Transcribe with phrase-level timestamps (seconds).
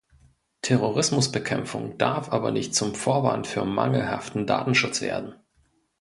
[0.63, 5.35] Terrorismusbekämpfung darf aber nicht zum Vorwand für mangelhaften Datenschutz werden.